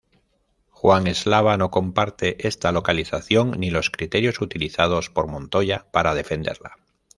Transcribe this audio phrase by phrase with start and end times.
[0.71, 6.77] Juan Eslava no comparte esta localización ni los criterios utilizados por Montoya para defenderla.